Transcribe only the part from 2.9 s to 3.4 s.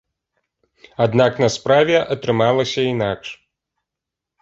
інакш.